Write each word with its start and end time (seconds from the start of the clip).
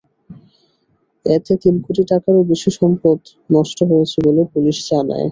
এতে 1.25 1.53
তিন 1.63 1.75
কোটি 1.85 2.03
টাকারও 2.11 2.41
বেশি 2.51 2.69
সম্পদ 2.79 3.19
নষ্ট 3.49 3.77
হয়েছে 3.89 4.17
বলে 4.25 4.41
পুলিশ 4.53 4.77
জানায়। 4.89 5.27